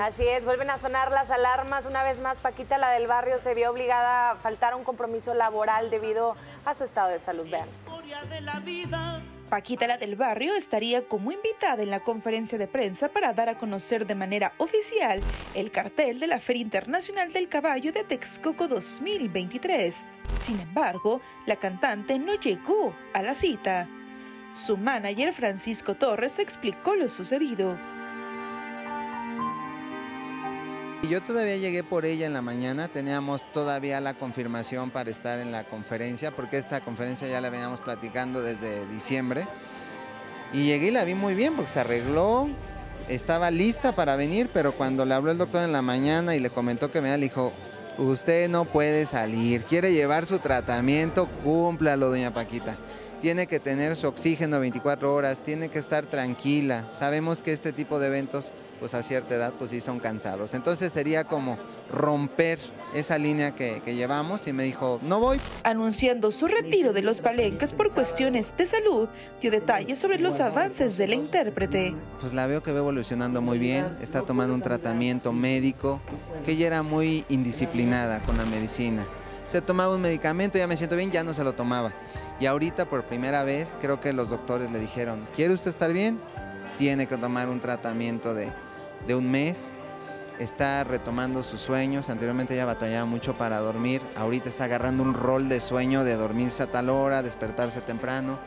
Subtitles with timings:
[0.00, 1.84] Así es, vuelven a sonar las alarmas.
[1.84, 5.34] Una vez más, Paquita, la del barrio, se vio obligada a faltar a un compromiso
[5.34, 6.34] laboral debido
[6.64, 7.46] a su estado de salud.
[7.50, 8.00] Vean esto.
[9.50, 13.58] Paquita la del barrio estaría como invitada en la conferencia de prensa para dar a
[13.58, 15.20] conocer de manera oficial
[15.52, 20.06] el cartel de la Feria Internacional del Caballo de Texcoco 2023.
[20.40, 23.86] Sin embargo, la cantante no llegó a la cita.
[24.54, 27.76] Su manager Francisco Torres explicó lo sucedido.
[31.08, 35.50] Yo todavía llegué por ella en la mañana, teníamos todavía la confirmación para estar en
[35.50, 39.46] la conferencia, porque esta conferencia ya la veníamos platicando desde diciembre.
[40.52, 42.48] Y llegué y la vi muy bien, porque se arregló,
[43.08, 46.50] estaba lista para venir, pero cuando le habló el doctor en la mañana y le
[46.50, 47.52] comentó que me le dijo,
[47.98, 52.78] usted no puede salir, quiere llevar su tratamiento, cúmplalo, doña Paquita
[53.22, 56.88] tiene que tener su oxígeno 24 horas, tiene que estar tranquila.
[56.88, 58.50] Sabemos que este tipo de eventos,
[58.80, 60.54] pues a cierta edad, pues sí son cansados.
[60.54, 61.56] Entonces sería como
[61.88, 62.58] romper
[62.94, 65.40] esa línea que, llevamos y me dijo, no voy.
[65.62, 69.08] Anunciando su retiro de los palenques por cuestiones de salud,
[69.40, 71.94] dio detalles sobre los avances de la intérprete.
[72.20, 76.00] Pues la veo que va evolucionando muy bien, está tomando un tratamiento médico,
[76.44, 79.06] que ella era muy indisciplinada con la medicina
[79.52, 81.92] se tomaba un medicamento, ya me siento bien, ya no se lo tomaba.
[82.42, 86.20] Y ahorita por primera vez creo que los doctores le dijeron, ¿quiere usted estar bien?
[86.76, 88.50] Tiene que tomar un tratamiento de,
[89.06, 89.78] de un mes,
[90.40, 95.48] está retomando sus sueños, anteriormente ella batallaba mucho para dormir, ahorita está agarrando un rol
[95.48, 98.40] de sueño de dormirse a tal hora, despertarse temprano,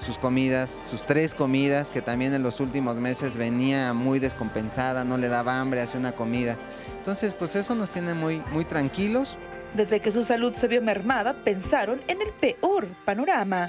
[0.00, 5.16] sus comidas, sus tres comidas, que también en los últimos meses venía muy descompensada, no
[5.16, 6.58] le daba hambre, hace una comida.
[6.98, 9.38] Entonces, pues eso nos tiene muy, muy tranquilos.
[9.74, 13.68] Desde que su salud se vio mermada, pensaron en el peor panorama.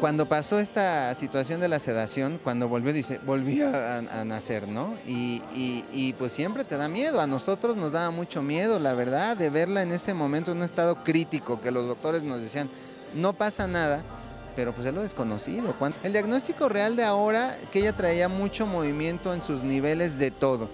[0.00, 4.94] Cuando pasó esta situación de la sedación, cuando volvió, dice, volvió a, nacer, ¿no?
[5.06, 9.36] Y, y, pues siempre te da miedo, a nosotros nos daba mucho miedo, la verdad,
[9.36, 12.70] de verla en ese momento en un estado crítico, que los doctores nos decían,
[13.14, 14.02] no pasa nada,
[14.56, 15.74] pero pues es lo desconocido.
[16.02, 20.70] El diagnóstico real de ahora, que ella traía mucho movimiento en sus niveles de todo.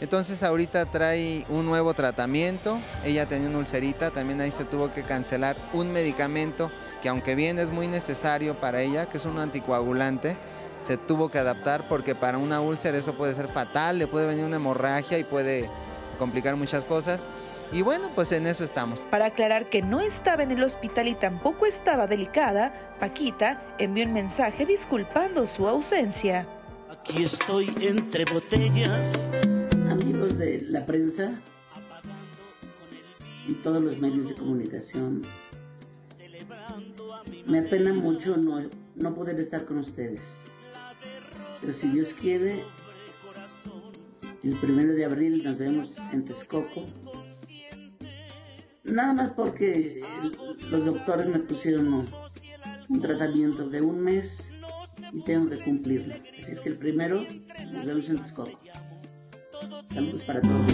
[0.00, 5.02] Entonces ahorita trae un nuevo tratamiento, ella tenía una ulcerita, también ahí se tuvo que
[5.02, 6.70] cancelar un medicamento
[7.02, 10.38] que aunque bien es muy necesario para ella, que es un anticoagulante,
[10.80, 14.46] se tuvo que adaptar porque para una úlcera eso puede ser fatal, le puede venir
[14.46, 15.70] una hemorragia y puede
[16.18, 17.28] complicar muchas cosas.
[17.70, 19.00] Y bueno, pues en eso estamos.
[19.10, 24.14] Para aclarar que no estaba en el hospital y tampoco estaba delicada, Paquita envió un
[24.14, 26.48] mensaje disculpando su ausencia.
[26.90, 29.12] Aquí estoy entre botellas
[30.40, 31.38] la prensa
[33.46, 35.22] y todos los medios de comunicación.
[37.46, 38.62] Me apena mucho no,
[38.94, 40.38] no poder estar con ustedes.
[41.60, 42.64] Pero si Dios quiere,
[44.42, 46.86] el primero de abril nos vemos en Texcoco.
[48.84, 50.02] Nada más porque
[50.70, 52.08] los doctores me pusieron un,
[52.88, 54.52] un tratamiento de un mes
[55.12, 56.14] y tengo que cumplirlo.
[56.38, 57.26] Así es que el primero
[57.72, 58.69] nos vemos en Texcoco.
[59.92, 60.70] Saludos para todos.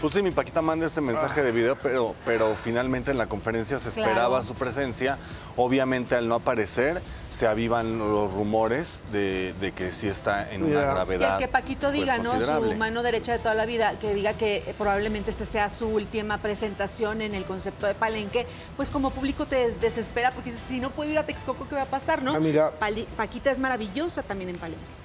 [0.00, 3.78] Pues sí, mi Paquita manda este mensaje de video, pero, pero finalmente en la conferencia
[3.78, 5.18] se esperaba su presencia.
[5.56, 11.38] Obviamente al no aparecer se avivan los rumores de, que sí está en una gravedad.
[11.38, 12.40] Y que Paquito pues, diga, ¿no?
[12.40, 16.38] Su mano derecha de toda la vida, que diga que probablemente este sea su última
[16.38, 18.46] presentación en el concepto de Palenque,
[18.76, 21.86] pues como público te desespera porque si no puedo ir a Texcoco, ¿qué va a
[21.86, 22.34] pasar, no?
[22.34, 22.72] Amiga.
[23.16, 24.99] Paquita es maravillosa también en Palenque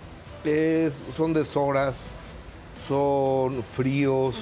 [1.16, 1.96] son deshoras,
[2.88, 4.36] son fríos,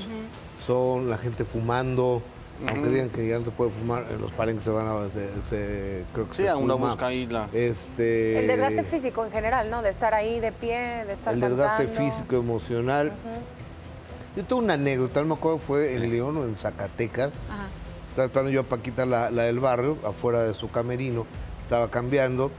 [0.66, 2.22] son la gente fumando.
[2.68, 5.12] Aunque digan que ya no se puede fumar, los palenques se van a.
[5.12, 7.50] Se, creo que sí, a una busca isla.
[7.52, 9.82] Este, el desgaste físico en general, ¿no?
[9.82, 13.12] De estar ahí de pie, de estar El desgaste físico, emocional.
[14.36, 17.32] Yo tengo una anécdota, no me acuerdo fue en León o en Zacatecas.
[18.10, 21.26] Estaba esperando yo a Paquita, la, la, del barrio, afuera de su camerino.
[21.60, 22.52] Estaba cambiando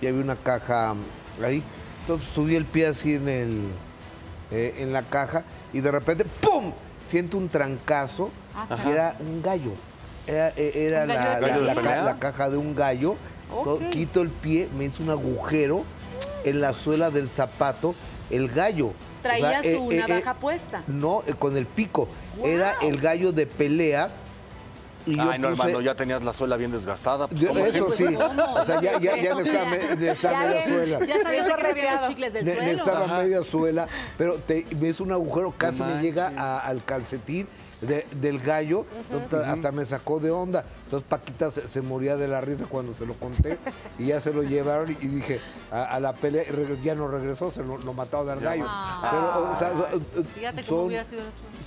[0.00, 0.94] y había una caja
[1.44, 1.62] ahí.
[2.10, 3.60] Entonces subí el pie así en, el,
[4.50, 6.72] eh, en la caja y de repente ¡pum!
[7.06, 8.30] Siento un trancazo
[8.84, 9.70] y era un gallo.
[10.26, 13.14] Era, eh, la, caja de un gallo.
[13.92, 15.84] Quito el pie, me hizo un agujero
[16.44, 17.94] en la suela del zapato.
[18.28, 18.92] El gallo.
[19.22, 20.82] ¿Traía su eh, navaja puesta?
[20.88, 22.08] No, con el pico.
[22.42, 24.10] Era el gallo de pelea
[25.06, 27.28] Ay, no, hermano, ya tenías la suela bien desgastada.
[27.28, 28.04] Pues, eso sí.
[28.60, 30.98] O sea, ya, ya, ya estaba, media suela.
[31.06, 32.62] Ya sabía chicles del suelo.
[32.62, 33.88] estaba media suela,
[34.18, 37.46] pero te, ves un agujero, casi me llega al calcetín
[37.80, 38.84] del gallo,
[39.46, 40.64] hasta me sacó de onda.
[40.84, 43.58] Entonces Paquita se, moría de la risa cuando se lo conté
[43.98, 46.44] y ya se lo llevaron y, dije, a, la pelea,
[46.82, 48.64] ya no regresó, se lo, lo mató del gallo.
[48.66, 49.56] Ah.
[50.66, 50.92] son,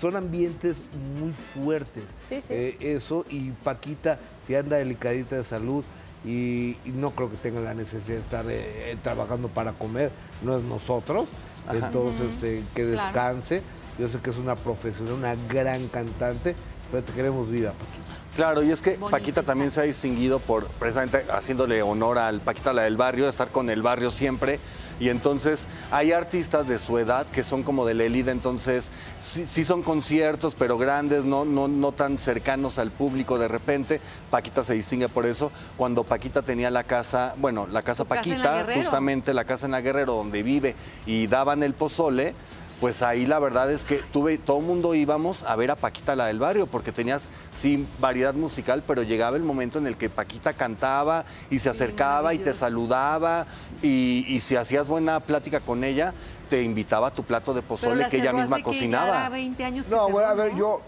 [0.04, 0.84] son, ambientes
[1.20, 2.04] muy fuertes.
[2.50, 5.84] Eh, eso, y Paquita, si anda delicadita de salud,
[6.26, 10.12] y, no creo que tenga la necesidad de estar eh, trabajando para comer,
[10.42, 11.28] no es nosotros.
[11.72, 13.62] Entonces, este, que descanse.
[13.98, 16.56] Yo sé que es una profesional, una gran cantante,
[16.92, 18.14] pero te queremos viva, Paquita.
[18.36, 22.74] Claro, y es que Paquita también se ha distinguido por precisamente haciéndole honor al Paquita,
[22.74, 24.60] la del barrio, estar con el barrio siempre.
[25.04, 28.90] Y entonces hay artistas de su edad que son como de la élite, entonces
[29.22, 34.00] sí, son conciertos, pero grandes, no, no, no tan cercanos al público de repente.
[34.32, 35.52] Paquita se distingue por eso.
[35.76, 40.14] Cuando Paquita tenía la casa, bueno, la casa Paquita, justamente la casa en la Guerrero,
[40.14, 40.74] donde vive,
[41.06, 42.34] y daban el pozole,
[42.80, 46.16] pues ahí la verdad es que tuve, todo el mundo íbamos a ver a Paquita
[46.16, 47.24] la del barrio, porque tenías
[47.54, 52.34] sí variedad musical, pero llegaba el momento en el que Paquita cantaba y se acercaba
[52.34, 53.48] y te saludaba
[53.82, 56.14] y, si hacías buena plática con ella,
[56.50, 59.30] te invitaba a tu plato de pozole que ella misma cocinaba.
[59.30, 60.82] 20 años no, bueno, a ver, yo,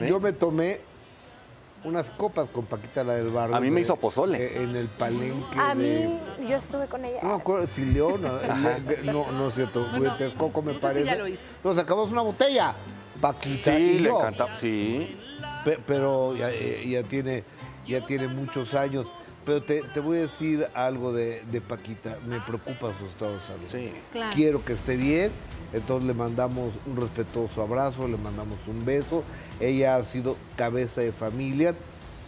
[0.00, 0.80] yo me tomé
[1.84, 3.56] unas copas con Paquita la del barrio.
[3.56, 4.38] A mí me hizo pozole.
[4.38, 5.58] Eh, en el palenque.
[5.58, 7.20] A mí, yo estuve con ella.
[7.22, 8.22] No me acuerdo si León,
[9.04, 9.86] no, no es cierto,
[10.36, 11.10] Coco me parece.
[11.12, 11.48] Sí, lo hizo.
[11.62, 12.74] Nos sacabamos una botella.
[13.20, 13.76] Paquita.
[13.76, 15.16] Sí, le encanta, sí.
[15.86, 17.44] pero eh, ya, tiene,
[17.86, 19.06] ya tiene muchos años.
[19.46, 22.18] Pero te, voy a decir algo de, Paquita.
[22.26, 23.66] Me preocupa su estado de salud.
[23.70, 23.92] Sí.
[24.10, 24.32] Claro.
[24.34, 25.30] Quiero que esté bien.
[25.72, 29.22] Entonces le mandamos un respetuoso abrazo, le mandamos un beso.
[29.60, 31.76] Ella ha sido cabeza de familia.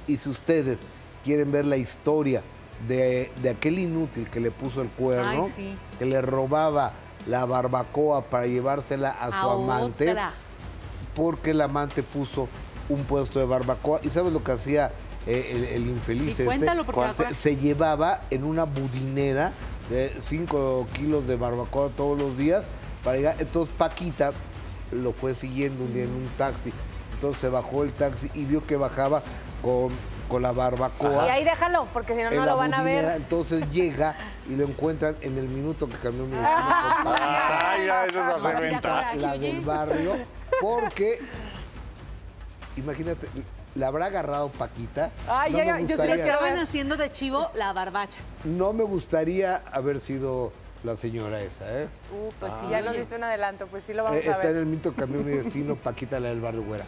[0.07, 0.79] Y si ustedes
[1.25, 2.41] quieren ver la historia
[2.87, 5.51] de, aquel inútil que le puso el cuerno,
[5.99, 6.93] que le robaba
[7.27, 10.15] la barbacoa para llevársela a, su amante,
[11.17, 12.49] porque el amante puso
[12.89, 14.01] un puesto de barbacoa.
[14.03, 14.93] ¿Y sabes lo que hacía
[15.27, 16.37] eh, el, infeliz?
[16.37, 17.35] Sí, este?
[17.35, 19.53] se, llevaba en una budinera
[19.91, 22.65] de 5 kilos de barbacoa todos los días
[23.05, 23.37] para llegar.
[23.39, 24.33] Entonces Paquita
[24.93, 26.73] lo fue siguiendo un día en un taxi.
[27.15, 29.23] Entonces se bajó el taxi y vio que bajaba
[29.63, 29.91] con,
[30.29, 31.27] con la barbacoa.
[31.27, 33.17] Y ahí déjalo, porque si no, no lo van a ver.
[33.17, 34.17] Entonces llega
[34.49, 37.15] y lo encuentran en el minuto que cambió mi destino.
[37.19, 40.13] Ay, eso es La del barrio,
[40.61, 41.21] porque,
[42.79, 43.29] imagínate,
[43.75, 45.11] la habrá agarrado Paquita.
[45.29, 48.19] Ay, no ya, yo sí estaban haciendo de chivo la barbacha.
[48.45, 50.53] No me gustaría haber sido
[50.85, 51.89] la señora esa, ¿eh?
[52.13, 54.47] Uf, pues sí, ya nos diste un adelanto, pues sí lo vamos eh, a ver.
[54.47, 56.85] Está en el mito Cambió mi destino, Paquita la del barrio Güera.